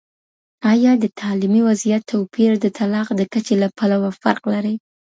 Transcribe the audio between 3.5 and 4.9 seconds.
له پلوه فرق لري؟